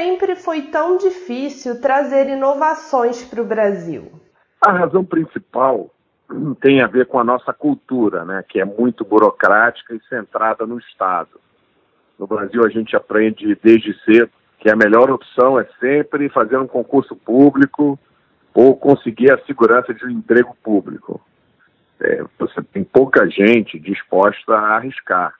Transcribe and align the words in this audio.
sempre 0.00 0.34
foi 0.34 0.62
tão 0.62 0.96
difícil 0.96 1.78
trazer 1.78 2.26
inovações 2.26 3.22
para 3.22 3.42
o 3.42 3.44
Brasil? 3.44 4.10
A 4.58 4.72
razão 4.72 5.04
principal 5.04 5.90
tem 6.62 6.80
a 6.80 6.86
ver 6.86 7.06
com 7.06 7.18
a 7.18 7.24
nossa 7.24 7.52
cultura, 7.52 8.24
né, 8.24 8.42
que 8.48 8.58
é 8.58 8.64
muito 8.64 9.04
burocrática 9.04 9.94
e 9.94 10.00
centrada 10.08 10.64
no 10.64 10.78
Estado. 10.78 11.38
No 12.18 12.26
Brasil, 12.26 12.64
a 12.64 12.70
gente 12.70 12.96
aprende 12.96 13.58
desde 13.62 13.92
cedo 14.04 14.30
que 14.58 14.70
a 14.70 14.76
melhor 14.76 15.10
opção 15.10 15.60
é 15.60 15.66
sempre 15.78 16.30
fazer 16.30 16.56
um 16.56 16.66
concurso 16.66 17.14
público 17.14 17.98
ou 18.54 18.76
conseguir 18.76 19.30
a 19.30 19.44
segurança 19.44 19.92
de 19.92 20.06
um 20.06 20.10
emprego 20.10 20.56
público. 20.62 21.20
É, 22.00 22.24
você 22.38 22.62
tem 22.72 22.84
pouca 22.84 23.28
gente 23.28 23.78
disposta 23.78 24.54
a 24.54 24.76
arriscar. 24.76 25.34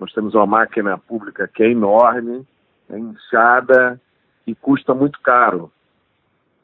Nós 0.00 0.12
temos 0.14 0.34
uma 0.34 0.46
máquina 0.46 0.96
pública 0.96 1.46
que 1.46 1.62
é 1.62 1.70
enorme, 1.70 2.46
é 2.92 2.98
inchada 2.98 4.00
e 4.46 4.54
custa 4.54 4.94
muito 4.94 5.20
caro. 5.20 5.72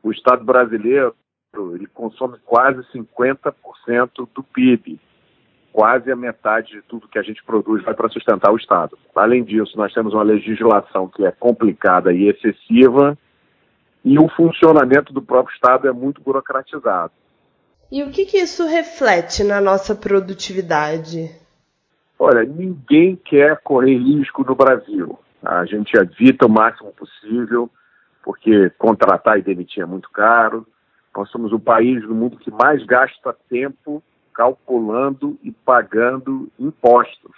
O 0.02 0.10
Estado 0.10 0.44
brasileiro 0.44 1.14
ele 1.74 1.86
consome 1.86 2.38
quase 2.44 2.80
50% 2.94 4.28
do 4.34 4.42
PIB. 4.42 5.00
Quase 5.72 6.10
a 6.10 6.16
metade 6.16 6.72
de 6.72 6.82
tudo 6.82 7.08
que 7.08 7.18
a 7.18 7.22
gente 7.22 7.42
produz 7.42 7.82
vai 7.84 7.94
para 7.94 8.08
sustentar 8.08 8.52
o 8.52 8.56
Estado. 8.56 8.98
Além 9.14 9.44
disso, 9.44 9.76
nós 9.76 9.92
temos 9.92 10.12
uma 10.12 10.22
legislação 10.22 11.08
que 11.08 11.24
é 11.24 11.30
complicada 11.30 12.12
e 12.12 12.28
excessiva 12.28 13.16
e 14.04 14.18
o 14.18 14.28
funcionamento 14.28 15.12
do 15.12 15.22
próprio 15.22 15.54
Estado 15.54 15.88
é 15.88 15.92
muito 15.92 16.20
burocratizado. 16.20 17.12
E 17.90 18.02
o 18.02 18.10
que, 18.10 18.26
que 18.26 18.38
isso 18.38 18.66
reflete 18.66 19.42
na 19.42 19.60
nossa 19.60 19.94
produtividade? 19.94 21.30
Olha, 22.18 22.42
ninguém 22.42 23.16
quer 23.16 23.60
correr 23.62 23.96
risco 23.96 24.44
no 24.44 24.54
Brasil. 24.54 25.18
A 25.44 25.64
gente 25.64 25.96
evita 25.96 26.46
o 26.46 26.50
máximo 26.50 26.92
possível, 26.92 27.70
porque 28.22 28.70
contratar 28.70 29.38
e 29.38 29.42
demitir 29.42 29.82
é 29.82 29.86
muito 29.86 30.10
caro. 30.10 30.66
Nós 31.16 31.30
somos 31.30 31.52
o 31.52 31.58
país 31.58 32.02
do 32.02 32.14
mundo 32.14 32.38
que 32.38 32.50
mais 32.50 32.84
gasta 32.84 33.36
tempo 33.48 34.02
calculando 34.34 35.38
e 35.42 35.50
pagando 35.50 36.48
impostos. 36.58 37.32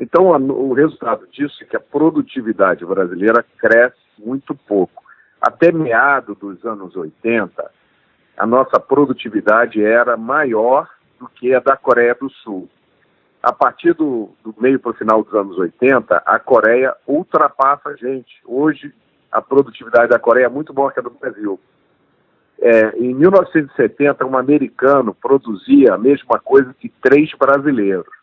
Então, 0.00 0.30
o 0.30 0.72
resultado 0.72 1.28
disso 1.28 1.62
é 1.62 1.64
que 1.64 1.76
a 1.76 1.80
produtividade 1.80 2.84
brasileira 2.84 3.44
cresce 3.56 3.96
muito 4.18 4.52
pouco. 4.52 5.04
Até 5.40 5.70
meado 5.70 6.34
dos 6.34 6.64
anos 6.64 6.96
80, 6.96 7.70
a 8.36 8.46
nossa 8.46 8.80
produtividade 8.80 9.84
era 9.84 10.16
maior 10.16 10.88
do 11.20 11.28
que 11.28 11.54
a 11.54 11.60
da 11.60 11.76
Coreia 11.76 12.16
do 12.16 12.28
Sul. 12.30 12.68
A 13.42 13.52
partir 13.52 13.92
do, 13.94 14.30
do 14.44 14.54
meio 14.58 14.78
para 14.78 14.92
o 14.92 14.94
final 14.94 15.24
dos 15.24 15.34
anos 15.34 15.58
80, 15.58 16.22
a 16.24 16.38
Coreia 16.38 16.94
ultrapassa 17.06 17.88
a 17.88 17.96
gente. 17.96 18.40
Hoje, 18.46 18.94
a 19.32 19.42
produtividade 19.42 20.10
da 20.10 20.18
Coreia 20.18 20.46
é 20.46 20.48
muito 20.48 20.72
maior 20.72 20.92
que 20.92 21.00
a 21.00 21.02
do 21.02 21.10
Brasil. 21.10 21.58
É, 22.60 22.96
em 22.96 23.12
1970, 23.12 24.24
um 24.24 24.38
americano 24.38 25.12
produzia 25.12 25.94
a 25.94 25.98
mesma 25.98 26.38
coisa 26.38 26.72
que 26.78 26.88
três 26.88 27.32
brasileiros. 27.34 28.14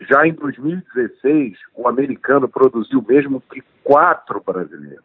Já 0.00 0.26
em 0.26 0.32
2016, 0.32 1.56
o 1.76 1.86
americano 1.86 2.48
produziu 2.48 2.98
o 2.98 3.06
mesmo 3.06 3.40
que 3.40 3.62
quatro 3.84 4.42
brasileiros. 4.44 5.04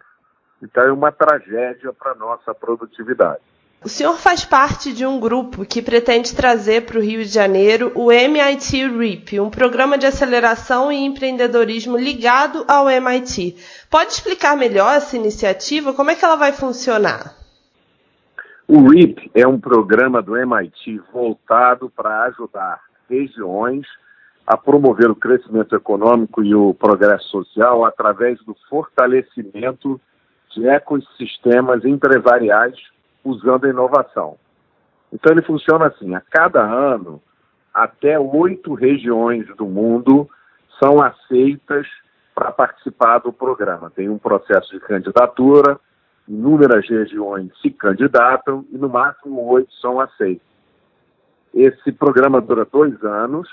Então 0.63 0.83
é 0.83 0.91
uma 0.91 1.11
tragédia 1.11 1.93
para 1.93 2.13
a 2.13 2.15
nossa 2.15 2.55
produtividade. 2.55 3.41
O 3.83 3.89
senhor 3.89 4.15
faz 4.15 4.45
parte 4.45 4.93
de 4.93 5.05
um 5.05 5.19
grupo 5.19 5.65
que 5.65 5.81
pretende 5.81 6.33
trazer 6.33 6.85
para 6.85 6.97
o 6.97 7.01
Rio 7.01 7.21
de 7.21 7.29
Janeiro 7.29 7.91
o 7.95 8.13
MIT 8.13 8.87
REAP, 8.87 9.41
um 9.41 9.49
programa 9.49 9.97
de 9.97 10.05
aceleração 10.05 10.89
e 10.89 11.03
empreendedorismo 11.03 11.97
ligado 11.97 12.63
ao 12.65 12.89
MIT. 12.89 13.57
Pode 13.91 14.13
explicar 14.13 14.55
melhor 14.55 14.95
essa 14.95 15.17
iniciativa? 15.17 15.91
Como 15.91 16.09
é 16.09 16.15
que 16.15 16.23
ela 16.23 16.37
vai 16.37 16.53
funcionar? 16.53 17.35
O 18.65 18.87
REAP 18.87 19.29
é 19.35 19.45
um 19.45 19.59
programa 19.59 20.21
do 20.21 20.37
MIT 20.37 21.01
voltado 21.11 21.89
para 21.89 22.23
ajudar 22.27 22.79
regiões 23.09 23.85
a 24.47 24.55
promover 24.55 25.11
o 25.11 25.15
crescimento 25.15 25.75
econômico 25.75 26.41
e 26.41 26.55
o 26.55 26.73
progresso 26.73 27.27
social 27.27 27.83
através 27.83 28.41
do 28.45 28.55
fortalecimento 28.69 29.99
de 30.55 30.69
ecossistemas 30.69 31.83
empresariais 31.83 32.77
usando 33.23 33.65
a 33.65 33.69
inovação. 33.69 34.37
Então 35.11 35.31
ele 35.31 35.41
funciona 35.41 35.87
assim: 35.87 36.15
a 36.15 36.21
cada 36.21 36.61
ano, 36.61 37.21
até 37.73 38.19
oito 38.19 38.73
regiões 38.73 39.45
do 39.55 39.65
mundo 39.65 40.29
são 40.79 41.01
aceitas 41.01 41.87
para 42.33 42.51
participar 42.51 43.19
do 43.19 43.31
programa. 43.31 43.91
Tem 43.91 44.09
um 44.09 44.17
processo 44.17 44.71
de 44.71 44.79
candidatura, 44.79 45.79
inúmeras 46.27 46.87
regiões 46.89 47.51
se 47.61 47.69
candidatam 47.69 48.65
e 48.71 48.77
no 48.77 48.89
máximo 48.89 49.41
oito 49.49 49.73
são 49.75 49.99
aceitas. 49.99 50.47
Esse 51.53 51.91
programa 51.91 52.41
dura 52.41 52.65
dois 52.65 53.01
anos 53.03 53.47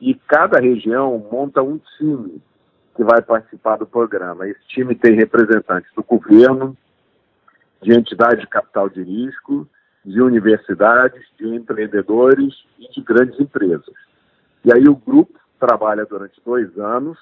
e 0.00 0.14
cada 0.14 0.60
região 0.60 1.26
monta 1.30 1.62
um 1.62 1.80
time 1.96 2.42
que 2.94 3.02
vai 3.02 3.22
participar 3.22 3.76
do 3.76 3.86
programa. 3.86 4.46
Esse 4.46 4.60
time 4.68 4.94
tem 4.94 5.14
representantes 5.14 5.90
do 5.94 6.02
governo, 6.02 6.76
de 7.82 7.92
entidades 7.92 8.40
de 8.40 8.46
capital 8.46 8.88
de 8.88 9.02
risco, 9.02 9.68
de 10.04 10.20
universidades, 10.20 11.22
de 11.38 11.46
empreendedores 11.54 12.54
e 12.78 12.88
de 12.88 13.00
grandes 13.00 13.38
empresas. 13.38 13.94
E 14.64 14.72
aí 14.72 14.88
o 14.88 14.96
grupo 14.96 15.38
trabalha 15.58 16.04
durante 16.04 16.40
dois 16.44 16.76
anos 16.78 17.18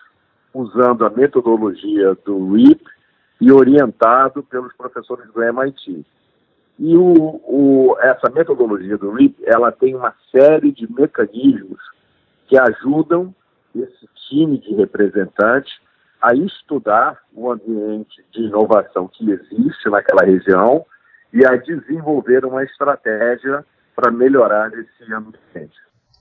usando 0.53 1.05
a 1.05 1.11
metodologia 1.11 2.15
do 2.25 2.53
REAP 2.53 2.83
e 3.41 3.51
orientado 3.53 4.43
pelos 4.43 4.73
professores 4.75 5.31
do 5.33 5.43
MIT. 5.43 6.05
E 6.79 6.97
o, 6.97 7.41
o, 7.45 7.97
essa 8.01 8.31
metodologia 8.31 8.97
do 8.97 9.13
REAP, 9.13 9.37
ela 9.45 9.71
tem 9.71 9.95
uma 9.95 10.15
série 10.31 10.73
de 10.73 10.91
mecanismos 10.93 11.81
que 12.47 12.59
ajudam 12.59 13.35
esse 13.75 14.09
time 14.29 14.59
de 14.59 14.75
representantes 14.75 15.73
a 16.21 16.35
estudar 16.35 17.19
o 17.35 17.51
ambiente 17.51 18.25
de 18.33 18.43
inovação 18.43 19.09
que 19.09 19.31
existe 19.31 19.89
naquela 19.89 20.25
região 20.25 20.85
e 21.33 21.45
a 21.47 21.57
desenvolver 21.57 22.45
uma 22.45 22.63
estratégia 22.65 23.65
para 23.95 24.11
melhorar 24.11 24.71
esse 24.75 25.13
ambiente. 25.13 25.79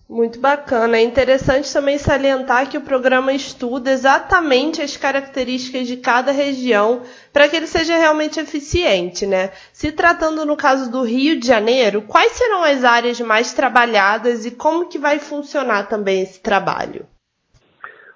Muito 0.09 0.39
bacana. 0.39 0.97
É 0.97 1.03
interessante 1.03 1.71
também 1.71 1.99
salientar 1.99 2.67
que 2.67 2.79
o 2.79 2.81
programa 2.81 3.31
estuda 3.31 3.91
exatamente 3.91 4.81
as 4.81 4.97
características 4.97 5.85
de 5.85 5.97
cada 5.97 6.31
região 6.31 7.03
para 7.31 7.47
que 7.47 7.55
ele 7.55 7.67
seja 7.67 7.95
realmente 7.95 8.39
eficiente, 8.39 9.27
né? 9.27 9.51
Se 9.71 9.91
tratando 9.91 10.47
no 10.47 10.57
caso 10.57 10.89
do 10.89 11.03
Rio 11.03 11.39
de 11.39 11.45
Janeiro, 11.45 12.01
quais 12.01 12.31
serão 12.31 12.63
as 12.63 12.83
áreas 12.83 13.21
mais 13.21 13.53
trabalhadas 13.53 14.47
e 14.47 14.51
como 14.51 14.89
que 14.89 14.97
vai 14.97 15.19
funcionar 15.19 15.87
também 15.87 16.23
esse 16.23 16.39
trabalho? 16.39 17.05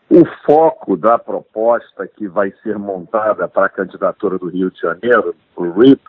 O 0.10 0.26
foco 0.46 0.96
da 0.96 1.18
proposta 1.18 2.08
que 2.08 2.28
vai 2.28 2.52
ser 2.62 2.78
montada 2.78 3.48
para 3.48 3.66
a 3.66 3.70
candidatura 3.70 4.38
do 4.38 4.48
Rio 4.48 4.70
de 4.70 4.80
Janeiro, 4.80 5.36
o 5.56 5.70
RIP, 5.72 6.02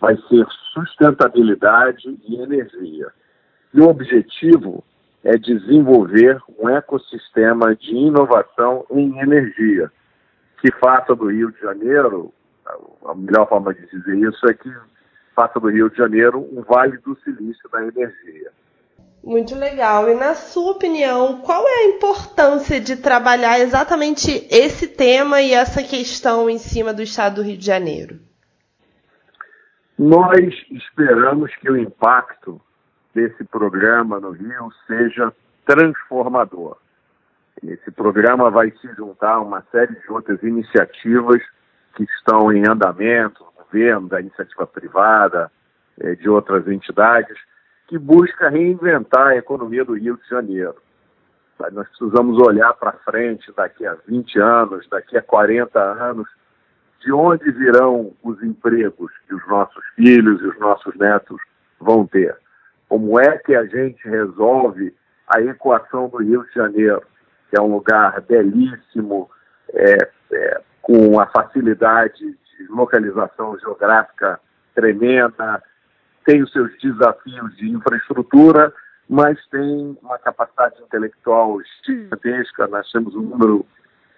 vai 0.00 0.16
ser 0.28 0.46
sustentabilidade 0.72 2.18
e 2.24 2.36
energia. 2.36 3.08
E 3.72 3.80
o 3.80 3.88
objetivo 3.88 4.84
é 5.24 5.36
desenvolver 5.36 6.40
um 6.58 6.68
ecossistema 6.68 7.74
de 7.74 7.94
inovação 7.94 8.84
em 8.90 9.18
energia, 9.20 9.90
que 10.60 10.70
faça 10.78 11.14
do 11.14 11.26
Rio 11.26 11.50
de 11.52 11.60
Janeiro, 11.60 12.32
a 13.06 13.14
melhor 13.14 13.48
forma 13.48 13.74
de 13.74 13.86
dizer 13.86 14.16
isso 14.18 14.46
é 14.48 14.54
que 14.54 14.72
faça 15.34 15.58
do 15.58 15.68
Rio 15.68 15.90
de 15.90 15.96
Janeiro 15.96 16.38
um 16.52 16.62
vale 16.62 16.98
do 16.98 17.16
silício 17.22 17.68
da 17.70 17.82
energia. 17.82 18.50
Muito 19.24 19.54
legal. 19.54 20.08
E 20.08 20.14
na 20.14 20.34
sua 20.34 20.72
opinião, 20.72 21.40
qual 21.42 21.66
é 21.66 21.84
a 21.84 21.88
importância 21.96 22.80
de 22.80 22.96
trabalhar 22.96 23.60
exatamente 23.60 24.46
esse 24.50 24.88
tema 24.88 25.40
e 25.40 25.52
essa 25.52 25.82
questão 25.82 26.50
em 26.50 26.58
cima 26.58 26.92
do 26.92 27.02
estado 27.02 27.36
do 27.36 27.42
Rio 27.42 27.56
de 27.56 27.64
Janeiro? 27.64 28.18
Nós 29.96 30.52
esperamos 30.70 31.54
que 31.56 31.70
o 31.70 31.76
impacto 31.76 32.60
desse 33.14 33.44
programa 33.44 34.18
no 34.18 34.30
Rio 34.30 34.70
seja 34.86 35.32
transformador. 35.64 36.76
Esse 37.62 37.92
programa 37.92 38.50
vai 38.50 38.72
se 38.72 38.88
juntar 38.96 39.34
a 39.34 39.40
uma 39.40 39.62
série 39.70 39.94
de 39.94 40.10
outras 40.10 40.42
iniciativas 40.42 41.40
que 41.94 42.02
estão 42.02 42.50
em 42.50 42.66
andamento, 42.66 43.44
do 43.44 43.52
governo, 43.52 44.08
da 44.08 44.20
iniciativa 44.20 44.66
privada, 44.66 45.52
eh, 46.00 46.16
de 46.16 46.28
outras 46.28 46.66
entidades, 46.66 47.38
que 47.88 47.98
busca 47.98 48.48
reinventar 48.48 49.28
a 49.28 49.36
economia 49.36 49.84
do 49.84 49.94
Rio 49.94 50.16
de 50.16 50.28
Janeiro. 50.28 50.76
Nós 51.72 51.88
precisamos 51.88 52.40
olhar 52.40 52.72
para 52.74 52.92
frente 53.04 53.52
daqui 53.56 53.86
a 53.86 53.96
20 54.06 54.38
anos, 54.40 54.88
daqui 54.88 55.16
a 55.16 55.22
40 55.22 55.78
anos, 55.78 56.28
de 57.00 57.12
onde 57.12 57.50
virão 57.52 58.12
os 58.22 58.42
empregos 58.42 59.12
que 59.26 59.34
os 59.34 59.46
nossos 59.46 59.84
filhos 59.94 60.40
e 60.40 60.46
os 60.46 60.58
nossos 60.58 60.94
netos 60.96 61.40
vão 61.80 62.06
ter. 62.06 62.36
Como 62.88 63.18
é 63.18 63.38
que 63.38 63.54
a 63.54 63.64
gente 63.64 64.06
resolve 64.08 64.94
a 65.28 65.40
equação 65.40 66.08
do 66.08 66.18
Rio 66.18 66.44
de 66.44 66.52
Janeiro, 66.52 67.02
que 67.48 67.56
é 67.56 67.60
um 67.60 67.74
lugar 67.74 68.20
belíssimo, 68.22 69.30
é, 69.72 69.96
é, 70.32 70.60
com 70.80 71.18
a 71.20 71.26
facilidade 71.26 72.18
de 72.18 72.66
localização 72.68 73.58
geográfica 73.58 74.38
tremenda, 74.74 75.62
tem 76.24 76.42
os 76.42 76.52
seus 76.52 76.70
desafios 76.80 77.56
de 77.56 77.70
infraestrutura, 77.70 78.72
mas 79.08 79.38
tem 79.48 79.96
uma 80.02 80.18
capacidade 80.18 80.80
intelectual 80.82 81.58
gigantesca. 81.84 82.66
Nós 82.66 82.90
temos 82.90 83.14
um 83.14 83.22
número 83.22 83.66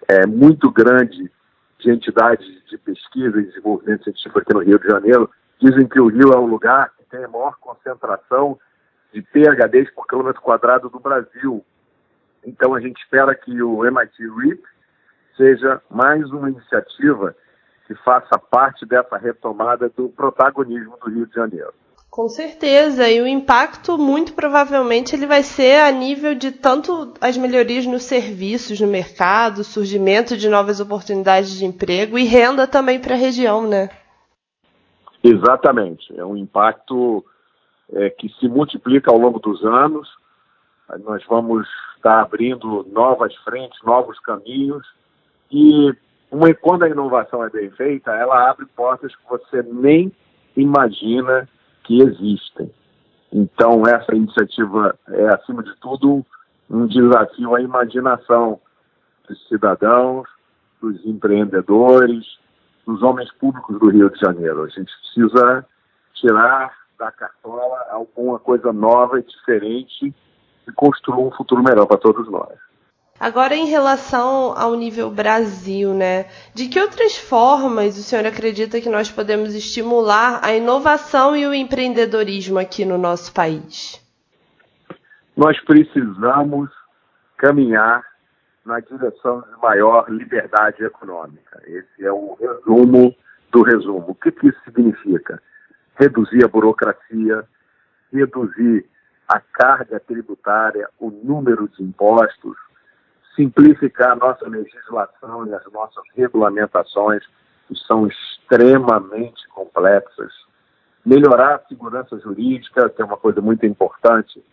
é, 0.07 0.25
muito 0.25 0.71
grande 0.71 1.31
de 1.79 1.91
entidades 1.91 2.47
de 2.69 2.77
pesquisa 2.77 3.39
e 3.39 3.45
desenvolvimento 3.45 4.03
científico 4.03 4.39
aqui 4.39 4.53
no 4.53 4.61
Rio 4.61 4.79
de 4.79 4.87
Janeiro. 4.87 5.29
Dizem 5.59 5.87
que 5.87 5.99
o 5.99 6.07
Rio 6.07 6.31
é 6.33 6.37
o 6.37 6.45
lugar 6.45 6.91
que 6.97 7.03
tem 7.09 7.23
a 7.23 7.27
maior 7.27 7.55
concentração 7.59 8.59
de 9.13 9.21
PHDs 9.21 9.91
por 9.93 10.07
quilômetro 10.07 10.41
quadrado 10.41 10.89
do 10.89 10.99
Brasil. 10.99 11.65
Então 12.45 12.73
a 12.73 12.79
gente 12.79 13.01
espera 13.01 13.33
que 13.33 13.61
o 13.61 13.85
MIT 13.85 14.23
RIP 14.39 14.63
seja 15.35 15.81
mais 15.89 16.29
uma 16.31 16.49
iniciativa 16.49 17.35
que 17.87 17.95
faça 17.95 18.37
parte 18.37 18.85
dessa 18.85 19.17
retomada 19.17 19.89
do 19.89 20.09
protagonismo 20.09 20.97
do 21.03 21.09
Rio 21.09 21.27
de 21.27 21.35
Janeiro. 21.35 21.73
Com 22.15 22.29
certeza, 22.29 23.09
e 23.09 23.19
o 23.19 23.27
impacto 23.27 23.97
muito 23.97 24.33
provavelmente 24.33 25.13
ele 25.13 25.27
vai 25.27 25.43
ser 25.43 25.81
a 25.81 25.91
nível 25.91 26.33
de 26.33 26.49
tanto 26.49 27.13
as 27.19 27.35
melhorias 27.35 27.85
nos 27.85 28.03
serviços, 28.03 28.79
no 28.79 28.87
mercado, 28.87 29.65
surgimento 29.65 30.37
de 30.37 30.47
novas 30.47 30.79
oportunidades 30.79 31.59
de 31.59 31.65
emprego 31.65 32.17
e 32.17 32.23
renda 32.23 32.65
também 32.65 33.01
para 33.01 33.15
a 33.15 33.17
região, 33.17 33.67
né? 33.67 33.89
Exatamente, 35.21 36.17
é 36.17 36.23
um 36.23 36.37
impacto 36.37 37.21
é, 37.91 38.09
que 38.11 38.29
se 38.39 38.47
multiplica 38.47 39.11
ao 39.11 39.17
longo 39.17 39.39
dos 39.39 39.61
anos. 39.65 40.07
Nós 41.03 41.21
vamos 41.27 41.67
estar 41.97 42.21
abrindo 42.21 42.87
novas 42.93 43.35
frentes, 43.43 43.77
novos 43.83 44.17
caminhos 44.21 44.87
e 45.51 45.93
uma, 46.31 46.53
quando 46.53 46.83
a 46.83 46.89
inovação 46.89 47.43
é 47.43 47.49
bem 47.49 47.69
feita, 47.71 48.11
ela 48.11 48.49
abre 48.49 48.65
portas 48.67 49.13
que 49.13 49.29
você 49.29 49.61
nem 49.63 50.13
imagina 50.55 51.45
que 51.85 52.01
existem. 52.01 52.71
Então, 53.31 53.83
essa 53.87 54.13
iniciativa 54.13 54.97
é, 55.09 55.27
acima 55.27 55.63
de 55.63 55.75
tudo, 55.77 56.25
um 56.69 56.87
desafio 56.87 57.55
à 57.55 57.61
imaginação 57.61 58.59
dos 59.27 59.47
cidadãos, 59.47 60.27
dos 60.81 61.03
empreendedores, 61.05 62.25
dos 62.85 63.01
homens 63.01 63.31
públicos 63.33 63.79
do 63.79 63.89
Rio 63.89 64.09
de 64.09 64.19
Janeiro. 64.19 64.63
A 64.63 64.69
gente 64.69 64.91
precisa 65.01 65.65
tirar 66.13 66.73
da 66.97 67.11
cartola 67.11 67.85
alguma 67.89 68.39
coisa 68.39 68.71
nova 68.71 69.19
e 69.19 69.23
diferente 69.23 70.13
e 70.67 70.71
construir 70.71 71.23
um 71.23 71.31
futuro 71.31 71.63
melhor 71.63 71.85
para 71.85 71.97
todos 71.97 72.29
nós. 72.29 72.57
Agora, 73.19 73.55
em 73.55 73.67
relação 73.67 74.53
ao 74.57 74.75
nível 74.75 75.09
Brasil, 75.09 75.93
né? 75.93 76.25
De 76.53 76.67
que 76.67 76.79
outras 76.79 77.17
formas 77.17 77.97
o 77.97 78.03
senhor 78.03 78.25
acredita 78.25 78.81
que 78.81 78.89
nós 78.89 79.09
podemos 79.09 79.55
estimular 79.55 80.41
a 80.43 80.53
inovação 80.53 81.35
e 81.35 81.47
o 81.47 81.53
empreendedorismo 81.53 82.59
aqui 82.59 82.83
no 82.83 82.97
nosso 82.97 83.33
país? 83.33 84.03
Nós 85.35 85.57
precisamos 85.63 86.69
caminhar 87.37 88.03
na 88.65 88.81
direção 88.81 89.41
de 89.41 89.61
maior 89.61 90.09
liberdade 90.09 90.83
econômica. 90.83 91.61
Esse 91.67 92.05
é 92.05 92.11
o 92.11 92.35
resumo 92.39 93.15
do 93.49 93.63
resumo. 93.63 94.05
O 94.09 94.15
que, 94.15 94.31
que 94.31 94.47
isso 94.47 94.59
significa? 94.65 95.41
Reduzir 95.97 96.43
a 96.43 96.47
burocracia, 96.49 97.45
reduzir 98.11 98.85
a 99.27 99.39
carga 99.39 99.99
tributária, 99.99 100.89
o 100.99 101.09
número 101.09 101.69
de 101.69 101.83
impostos, 101.83 102.57
simplificar 103.35 104.11
a 104.11 104.15
nossa 104.15 104.47
legislação 104.47 105.47
e 105.47 105.53
as 105.53 105.65
nossas 105.71 106.03
regulamentações, 106.15 107.23
que 107.67 107.75
são 107.87 108.07
extremamente 108.07 109.47
complexas, 109.49 110.31
melhorar 111.05 111.55
a 111.55 111.67
segurança 111.67 112.17
jurídica, 112.19 112.89
que 112.89 113.01
é 113.01 113.05
uma 113.05 113.17
coisa 113.17 113.41
muito 113.41 113.65
importante, 113.65 114.43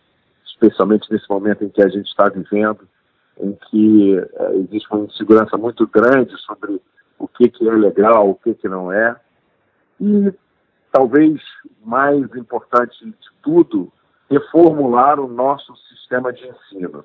especialmente 0.45 1.11
nesse 1.11 1.29
momento 1.29 1.63
em 1.63 1.69
que 1.69 1.81
a 1.81 1.89
gente 1.89 2.07
está 2.07 2.29
vivendo, 2.29 2.87
em 3.39 3.53
que 3.69 4.17
é, 4.17 4.55
existe 4.57 4.87
uma 4.91 5.05
insegurança 5.05 5.57
muito 5.57 5.87
grande 5.87 6.35
sobre 6.41 6.79
o 7.17 7.27
que, 7.27 7.49
que 7.49 7.67
é 7.67 7.73
legal, 7.73 8.29
o 8.29 8.35
que, 8.35 8.53
que 8.53 8.67
não 8.67 8.91
é. 8.91 9.15
E, 9.99 10.33
talvez 10.91 11.41
mais 11.83 12.23
importante 12.35 13.03
de 13.03 13.15
tudo, 13.41 13.91
reformular 14.29 15.19
o 15.19 15.27
nosso 15.27 15.75
sistema 15.89 16.31
de 16.31 16.47
ensino 16.47 17.03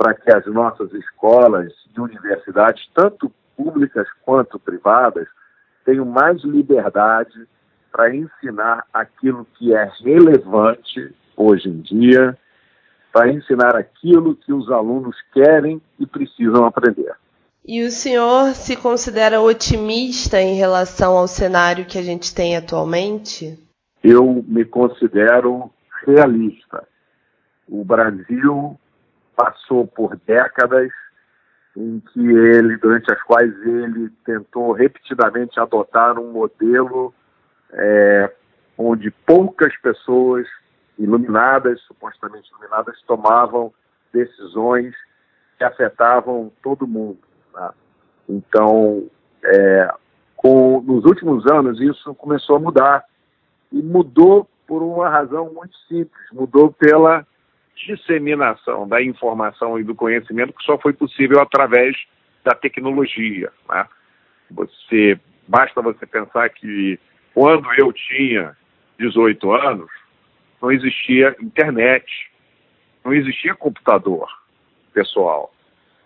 para 0.00 0.14
que 0.14 0.32
as 0.32 0.46
nossas 0.46 0.90
escolas 0.94 1.70
e 1.94 2.00
universidades, 2.00 2.88
tanto 2.94 3.30
públicas 3.54 4.08
quanto 4.24 4.58
privadas, 4.58 5.28
tenham 5.84 6.06
mais 6.06 6.42
liberdade 6.42 7.46
para 7.92 8.16
ensinar 8.16 8.86
aquilo 8.94 9.46
que 9.58 9.74
é 9.74 9.90
relevante 10.02 11.14
hoje 11.36 11.68
em 11.68 11.82
dia, 11.82 12.34
para 13.12 13.30
ensinar 13.30 13.76
aquilo 13.76 14.34
que 14.34 14.54
os 14.54 14.70
alunos 14.70 15.14
querem 15.34 15.82
e 15.98 16.06
precisam 16.06 16.64
aprender. 16.64 17.14
E 17.62 17.84
o 17.84 17.90
senhor 17.90 18.54
se 18.54 18.76
considera 18.76 19.42
otimista 19.42 20.40
em 20.40 20.54
relação 20.54 21.14
ao 21.14 21.28
cenário 21.28 21.84
que 21.84 21.98
a 21.98 22.02
gente 22.02 22.34
tem 22.34 22.56
atualmente? 22.56 23.58
Eu 24.02 24.42
me 24.48 24.64
considero 24.64 25.70
realista. 26.06 26.88
O 27.68 27.84
Brasil 27.84 28.80
passou 29.40 29.86
por 29.86 30.16
décadas 30.26 30.92
em 31.74 32.00
que 32.00 32.20
ele, 32.20 32.76
durante 32.76 33.10
as 33.10 33.22
quais 33.22 33.50
ele 33.64 34.10
tentou 34.26 34.72
repetidamente 34.72 35.58
adotar 35.58 36.18
um 36.18 36.30
modelo 36.30 37.14
é, 37.72 38.30
onde 38.76 39.10
poucas 39.10 39.74
pessoas 39.78 40.46
iluminadas, 40.98 41.80
supostamente 41.82 42.50
iluminadas, 42.50 43.00
tomavam 43.06 43.72
decisões 44.12 44.94
que 45.56 45.64
afetavam 45.64 46.52
todo 46.62 46.86
mundo. 46.86 47.20
Né? 47.54 47.70
Então, 48.28 49.08
é, 49.42 49.94
com, 50.36 50.82
nos 50.82 51.04
últimos 51.06 51.46
anos, 51.46 51.80
isso 51.80 52.14
começou 52.14 52.56
a 52.56 52.60
mudar. 52.60 53.04
E 53.72 53.80
mudou 53.80 54.46
por 54.66 54.82
uma 54.82 55.08
razão 55.08 55.50
muito 55.54 55.76
simples: 55.88 56.26
mudou 56.30 56.72
pela 56.72 57.24
disseminação 57.76 58.86
da 58.86 59.02
informação 59.02 59.78
e 59.78 59.84
do 59.84 59.94
conhecimento 59.94 60.52
que 60.52 60.64
só 60.64 60.78
foi 60.78 60.92
possível 60.92 61.40
através 61.40 61.96
da 62.44 62.54
tecnologia. 62.54 63.50
Né? 63.68 63.86
Você 64.50 65.18
basta 65.46 65.80
você 65.80 66.06
pensar 66.06 66.48
que 66.50 66.98
quando 67.34 67.68
eu 67.74 67.92
tinha 67.92 68.56
18 68.98 69.52
anos 69.52 69.90
não 70.60 70.70
existia 70.70 71.34
internet, 71.40 72.30
não 73.04 73.14
existia 73.14 73.54
computador 73.54 74.28
pessoal. 74.92 75.52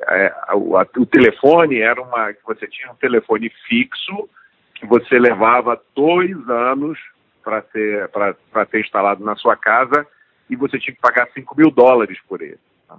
É, 0.06 0.34
o, 0.54 0.76
a, 0.76 0.86
o, 0.96 1.06
telefone 1.06 1.80
era 1.80 2.00
uma 2.00 2.34
você 2.46 2.66
tinha 2.66 2.90
um 2.90 2.96
telefone 2.96 3.50
fixo 3.66 4.28
que 4.74 4.86
você 4.86 5.18
levava 5.18 5.80
dois 5.94 6.36
anos 6.48 6.98
para 7.42 7.62
ter 7.62 8.08
para 8.08 8.66
ter 8.66 8.80
instalado 8.80 9.24
na 9.24 9.34
sua 9.36 9.56
casa 9.56 10.06
e 10.54 10.56
você 10.56 10.78
tinha 10.78 10.94
que 10.94 11.00
pagar 11.00 11.28
5 11.34 11.56
mil 11.56 11.70
dólares 11.70 12.18
por 12.28 12.40
ele. 12.40 12.58
Tá? 12.88 12.96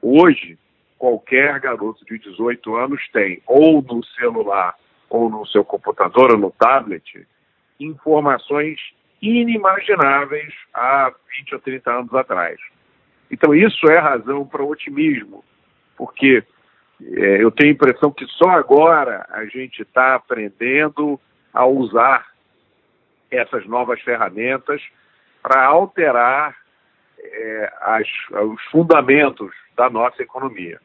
Hoje, 0.00 0.58
qualquer 0.98 1.58
garoto 1.58 2.04
de 2.04 2.18
18 2.18 2.76
anos 2.76 3.08
tem, 3.10 3.42
ou 3.46 3.82
no 3.82 4.04
celular, 4.04 4.74
ou 5.08 5.28
no 5.28 5.46
seu 5.46 5.64
computador, 5.64 6.32
ou 6.32 6.38
no 6.38 6.50
tablet, 6.52 7.26
informações 7.80 8.78
inimagináveis 9.20 10.52
há 10.72 11.12
20 11.38 11.54
ou 11.54 11.60
30 11.60 11.90
anos 11.90 12.14
atrás. 12.14 12.60
Então, 13.30 13.54
isso 13.54 13.90
é 13.90 13.98
razão 13.98 14.46
para 14.46 14.62
otimismo, 14.62 15.42
porque 15.96 16.44
é, 17.02 17.42
eu 17.42 17.50
tenho 17.50 17.70
a 17.70 17.74
impressão 17.74 18.10
que 18.10 18.26
só 18.26 18.50
agora 18.50 19.26
a 19.30 19.44
gente 19.46 19.82
está 19.82 20.14
aprendendo 20.14 21.18
a 21.52 21.64
usar 21.64 22.26
essas 23.30 23.64
novas 23.66 24.00
ferramentas 24.02 24.82
para 25.42 25.64
alterar 25.64 26.59
é, 27.22 27.72
as, 27.80 28.06
os 28.30 28.62
fundamentos 28.70 29.50
da 29.76 29.88
nossa 29.90 30.22
economia. 30.22 30.80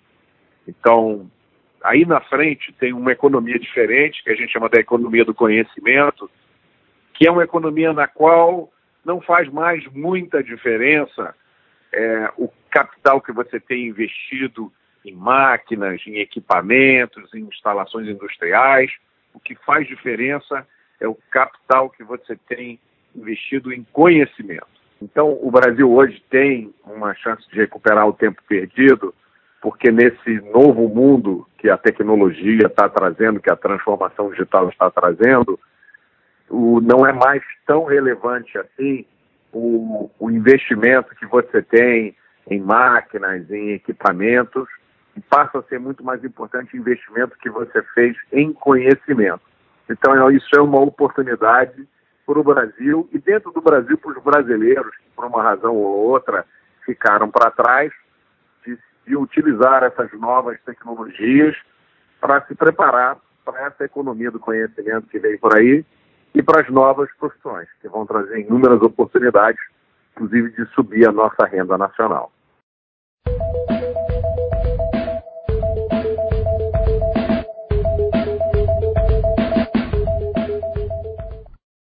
Então, 0.67 1.29
aí 1.83 2.05
na 2.05 2.21
frente 2.21 2.73
tem 2.73 2.93
uma 2.93 3.11
economia 3.11 3.59
diferente, 3.59 4.23
que 4.23 4.31
a 4.31 4.35
gente 4.35 4.51
chama 4.51 4.69
da 4.69 4.79
economia 4.79 5.23
do 5.23 5.33
conhecimento, 5.33 6.29
que 7.13 7.27
é 7.27 7.31
uma 7.31 7.43
economia 7.43 7.93
na 7.93 8.07
qual 8.07 8.71
não 9.03 9.21
faz 9.21 9.47
mais 9.51 9.85
muita 9.93 10.43
diferença 10.43 11.35
é, 11.93 12.31
o 12.37 12.49
capital 12.69 13.21
que 13.21 13.31
você 13.31 13.59
tem 13.59 13.87
investido 13.87 14.71
em 15.05 15.13
máquinas, 15.13 16.01
em 16.05 16.17
equipamentos, 16.17 17.33
em 17.33 17.41
instalações 17.41 18.07
industriais. 18.07 18.91
O 19.33 19.39
que 19.39 19.55
faz 19.55 19.87
diferença 19.87 20.67
é 20.99 21.07
o 21.07 21.15
capital 21.29 21.89
que 21.89 22.03
você 22.03 22.35
tem 22.47 22.79
investido 23.15 23.71
em 23.71 23.83
conhecimento. 23.93 24.74
Então, 25.01 25.37
o 25.41 25.51
Brasil 25.51 25.91
hoje 25.91 26.23
tem 26.29 26.73
uma 26.85 27.13
chance 27.15 27.47
de 27.49 27.57
recuperar 27.57 28.07
o 28.07 28.13
tempo 28.13 28.41
perdido, 28.47 29.13
porque 29.61 29.91
nesse 29.91 30.41
novo 30.51 30.87
mundo 30.87 31.47
que 31.57 31.69
a 31.69 31.77
tecnologia 31.77 32.67
está 32.67 32.87
trazendo, 32.87 33.39
que 33.39 33.51
a 33.51 33.55
transformação 33.55 34.29
digital 34.29 34.69
está 34.69 34.89
trazendo, 34.89 35.59
o, 36.49 36.79
não 36.79 37.05
é 37.05 37.11
mais 37.11 37.43
tão 37.65 37.85
relevante 37.85 38.57
assim 38.57 39.05
o, 39.51 40.09
o 40.19 40.29
investimento 40.29 41.15
que 41.15 41.25
você 41.25 41.61
tem 41.61 42.15
em 42.49 42.59
máquinas, 42.59 43.49
em 43.49 43.71
equipamentos, 43.71 44.67
e 45.15 45.21
passa 45.21 45.59
a 45.59 45.63
ser 45.63 45.79
muito 45.79 46.03
mais 46.03 46.23
importante 46.23 46.75
o 46.75 46.79
investimento 46.79 47.37
que 47.39 47.49
você 47.49 47.81
fez 47.93 48.15
em 48.31 48.51
conhecimento. 48.53 49.41
Então, 49.89 50.29
isso 50.29 50.49
é 50.55 50.61
uma 50.61 50.79
oportunidade 50.79 51.87
para 52.25 52.39
o 52.39 52.43
Brasil 52.43 53.07
e 53.11 53.19
dentro 53.19 53.51
do 53.51 53.61
Brasil 53.61 53.97
para 53.97 54.17
os 54.17 54.23
brasileiros 54.23 54.95
que, 54.97 55.09
por 55.15 55.25
uma 55.25 55.43
razão 55.43 55.75
ou 55.75 56.09
outra, 56.09 56.45
ficaram 56.85 57.29
para 57.29 57.51
trás, 57.51 57.91
de, 58.65 58.77
de 59.05 59.15
utilizar 59.15 59.83
essas 59.83 60.11
novas 60.13 60.59
tecnologias 60.61 61.55
para 62.19 62.41
se 62.45 62.55
preparar 62.55 63.17
para 63.43 63.67
essa 63.67 63.85
economia 63.85 64.31
do 64.31 64.39
conhecimento 64.39 65.07
que 65.07 65.19
vem 65.19 65.37
por 65.37 65.55
aí 65.55 65.85
e 66.33 66.41
para 66.41 66.61
as 66.61 66.69
novas 66.69 67.09
profissões, 67.17 67.67
que 67.79 67.87
vão 67.87 68.05
trazer 68.05 68.39
inúmeras 68.39 68.81
oportunidades, 68.81 69.61
inclusive 70.15 70.51
de 70.51 70.65
subir 70.73 71.07
a 71.07 71.11
nossa 71.11 71.45
renda 71.45 71.77
nacional. 71.77 72.31